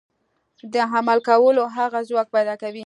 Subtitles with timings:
[0.73, 2.79] د عمل کولو هغه ځواک پيدا کوي.